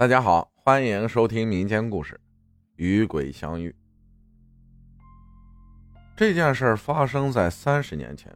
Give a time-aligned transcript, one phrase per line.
[0.00, 2.14] 大家好，欢迎收听民间故事
[2.76, 3.68] 《与鬼相遇》。
[6.16, 8.34] 这件事发生在三十年前。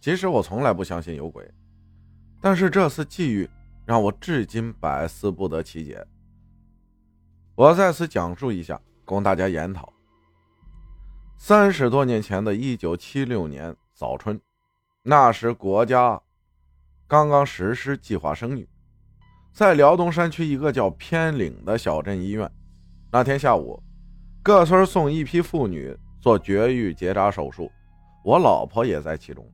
[0.00, 1.46] 其实我从来不相信有鬼，
[2.40, 3.46] 但是这次际遇
[3.84, 6.02] 让我至今百思不得其解。
[7.54, 9.92] 我在此讲述一下，供大家研讨。
[11.36, 14.40] 三十多年前的一九七六年早春，
[15.02, 16.22] 那时国家
[17.06, 18.66] 刚刚实施计划生育。
[19.54, 22.50] 在辽东山区一个叫偏岭的小镇医院，
[23.12, 23.80] 那天下午，
[24.42, 27.70] 各村送一批妇女做绝育结扎手术，
[28.24, 29.48] 我老婆也在其中。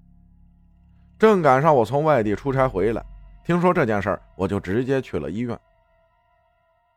[1.19, 3.05] 正赶上我从外地出差回来，
[3.45, 5.59] 听说这件事我就直接去了医院。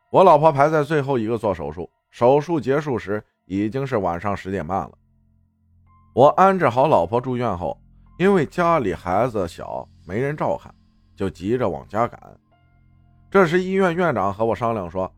[0.08, 4.92] 我老婆排在最后一个做手术，手术结束时已经是晚上十点半了。
[6.14, 7.78] 我安置好老婆住院后，
[8.18, 10.74] 因为家里孩子小，没人照看，
[11.14, 12.18] 就急着往家赶。
[13.34, 15.12] 这时，医院院长和我商量说，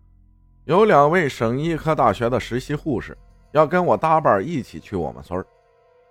[0.65, 3.15] 有两位省医科大学的实习护士
[3.52, 5.45] 要跟我搭伴一起去我们村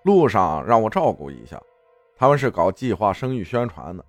[0.04, 1.60] 路上让我照顾一下。
[2.16, 4.06] 他们是搞计划生育宣传的。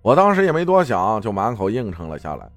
[0.00, 2.50] 我当时也没多想，就满口应承了下来，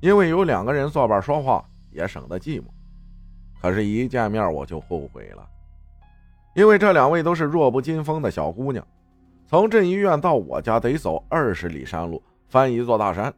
[0.00, 2.64] 因为有两个人作伴说话也省得寂寞。
[3.62, 5.48] 可是，一见面我就后悔了，
[6.54, 8.86] 因为这两位都是弱不禁风的小姑娘，
[9.46, 13.32] 从镇医院到我家得走二十里山路，翻一座大山。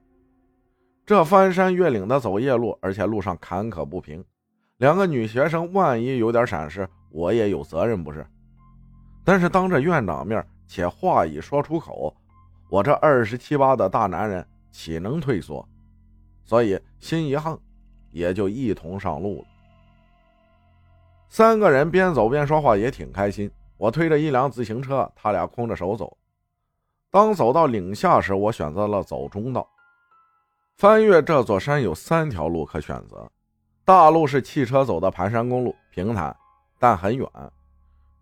[1.09, 4.23] 这翻山越岭的走夜路，而且路上坎坷不平，
[4.77, 8.27] 两个女学生万一有点闪失，我也有责任不是？
[9.25, 12.14] 但是当着院长面，且话已说出口，
[12.69, 15.67] 我这二十七八的大男人岂能退缩？
[16.45, 17.59] 所以心一横，
[18.11, 19.48] 也就一同上路了。
[21.31, 23.51] 三个人边走边说话，也挺开心。
[23.79, 26.19] 我推着一辆自行车，他俩空着手走。
[27.11, 29.67] 当走到岭下时，我选择了走中道。
[30.78, 33.28] 翻越这座山有三条路可选择，
[33.84, 36.36] 大路是汽车走的盘山公路，平坦，
[36.78, 37.26] 但很远；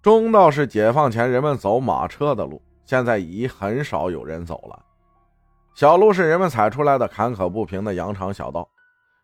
[0.00, 4.82] 中道是解放前人们走马车的路，现在已很少有人走了；
[5.74, 8.66] 小路是人们踩出来的坎坷不平的羊肠小道，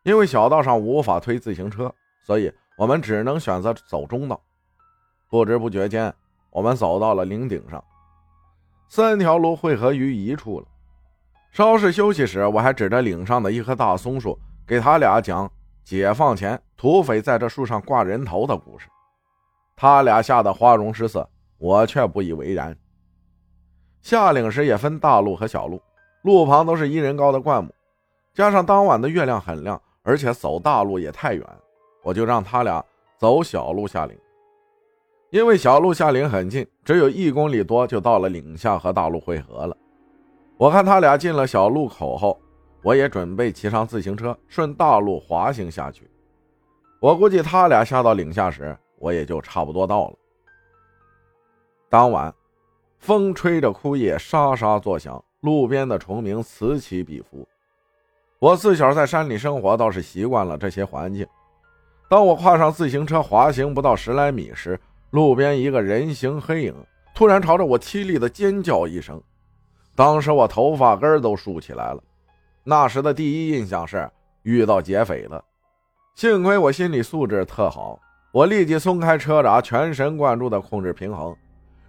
[0.03, 1.91] 因为小道上无法推自行车，
[2.22, 4.38] 所以我们只能选择走中道。
[5.31, 6.15] 不知不觉间，
[6.50, 7.82] 我们走到了岭顶上，
[8.91, 10.66] 三条路汇合于一处了。
[11.53, 15.51] 稍事休息时，我还指着岭上的一棵大松树，给他俩讲
[15.85, 18.89] 解放前土匪在这树上挂人头的故事。
[19.77, 22.75] 他俩吓得花容失色，我却不以为然。
[24.01, 25.79] 下岭时也分大路和小路，
[26.23, 27.71] 路旁都是一人高的灌木，
[28.33, 31.47] 加上当晚的月亮很亮，而且走大路也太远，
[32.03, 32.83] 我就让他俩
[33.19, 34.19] 走小路下岭。
[35.29, 39.77] 因为小路下岭很近，只有一公里多就到了岭下和大路汇合了。
[40.57, 42.41] 我看他俩进了小路口后，
[42.83, 46.09] 我也准备骑上自行车顺大路滑行下去。
[47.01, 50.15] 我估计他俩下到岭下时，我也就差不多到了。
[51.89, 52.33] 当晚，
[52.99, 57.47] 风吹着枯叶沙沙作响，路边的虫鸣此起彼伏。
[58.39, 61.27] 我自小在山里生活，倒是习惯了这些环境。
[62.09, 64.79] 当我跨上自行车滑行不到十来米时，
[65.11, 66.75] 路边一个人形黑影
[67.15, 69.21] 突然朝着我凄厉的尖叫一声。
[69.94, 72.03] 当时我头发根都竖起来了，
[72.64, 74.10] 那时的第一印象是
[74.42, 75.44] 遇到劫匪了。
[76.14, 77.98] 幸亏我心理素质特好，
[78.32, 81.36] 我立即松开车闸，全神贯注地控制平衡，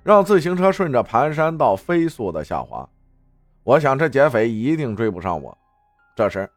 [0.03, 2.87] 让自行车顺着盘山道飞速地下滑。
[3.63, 5.57] 我想这劫匪一定追不上我。
[6.15, 6.49] 这时，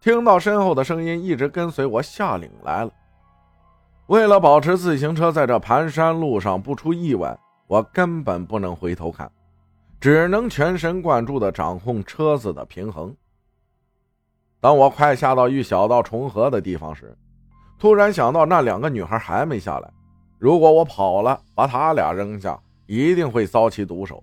[0.00, 2.90] 听到身后的声音一直跟随我下岭来了。
[4.08, 7.34] 为了保持自行车在这盘山路上不出意外，
[7.66, 9.30] 我根本不能回头看。
[10.02, 13.14] 只能全神贯注地掌控车子的平衡。
[14.60, 17.16] 当我快下到与小道重合的地方时，
[17.78, 19.88] 突然想到那两个女孩还没下来。
[20.40, 24.20] 如果我跑了，把她俩扔下，一定会遭其毒手。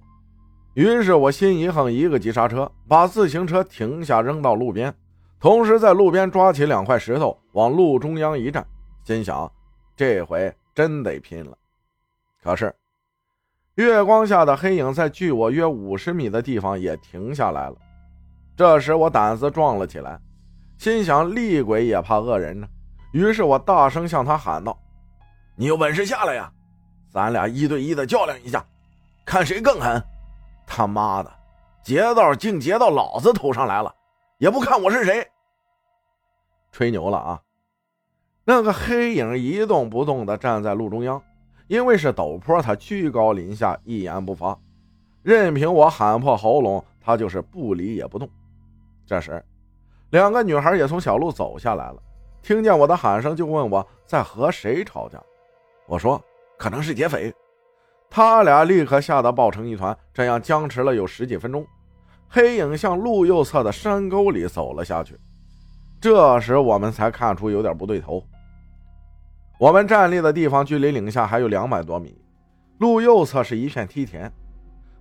[0.74, 4.94] 于是我心一横，一个急刹车，把自行车停下，扔到路边，
[5.40, 8.68] 同时在路边抓起两块石头往路中央一站，
[9.06, 9.50] 心想：
[9.96, 11.58] 这回真得拼了。
[12.44, 12.76] 可是。
[13.86, 17.76] 月光下的黑影在距我约五十米的地方也停下来了。
[18.56, 20.20] 这时我胆子壮了起来，
[20.78, 22.68] 心想厉鬼也怕恶人呢。
[23.14, 24.78] 于是我大声向他喊道
[25.56, 26.52] ：“你有本事下来呀，
[27.10, 28.62] 咱俩一对一的较量一下，
[29.26, 30.04] 看谁更狠！”
[30.68, 31.32] 他妈的，
[31.82, 33.96] 劫道竟劫到老子头上来了，
[34.40, 35.26] 也不看我是谁。
[36.72, 37.42] 吹牛了啊！
[38.44, 41.22] 那个黑影一动不动地站在路中央。
[41.70, 44.58] 因为是陡坡，他居高临下，一言不发，
[45.22, 48.28] 任凭我喊破喉咙，他就是不理也不动。
[49.06, 49.42] 这时，
[50.10, 52.02] 两个女孩也从小路走下来了，
[52.42, 55.22] 听见我的喊声就问我在和谁吵架。
[55.86, 56.20] 我说
[56.58, 57.32] 可能是劫匪。
[58.10, 61.64] 他俩立刻吓得抱成一团，这样僵持了有十几分钟。
[62.28, 65.16] 黑影向路右侧的山沟里走了下去。
[66.02, 68.24] 这时我们才看出有点不对头。
[69.60, 72.18] 我们站立的地方距离岭下还有两百多米，
[72.78, 74.32] 路右侧是一片梯田。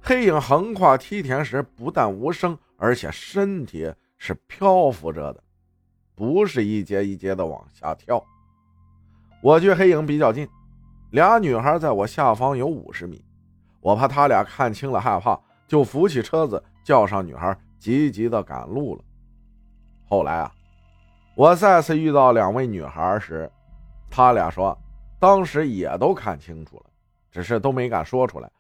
[0.03, 5.41] 黑影横跨梯田时，不但无声，而且身体是漂浮着的，
[6.17, 8.21] 不是一节一节的往下跳。
[9.41, 10.49] 我距黑影比较近，
[11.13, 13.25] 俩女孩在我下方有五十米，
[13.81, 15.39] 我怕他俩看清了害怕，
[15.69, 19.05] 就扶起车子，叫上女孩，急急的赶路了。
[20.09, 20.53] 后来啊，
[21.37, 23.49] 我再次遇到两位女孩时，
[24.11, 24.77] 他俩说，
[25.19, 26.85] 当时也都看清楚了，
[27.31, 28.51] 只是都没敢说出来，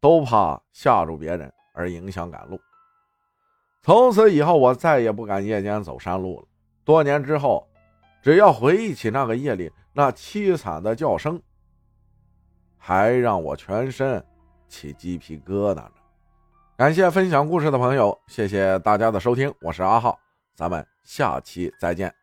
[0.00, 2.60] 都怕吓住别人而影响赶路。
[3.82, 6.46] 从此以后，我再也不敢夜间走山路了。
[6.84, 7.66] 多年之后，
[8.22, 11.40] 只要回忆起那个夜里那凄惨的叫声，
[12.76, 14.22] 还让我全身
[14.68, 15.92] 起鸡皮疙瘩呢。
[16.76, 20.18] 感谢分享故事的朋友，谢谢大家的收听，我是阿浩，
[20.54, 22.19] 咱们下期再见。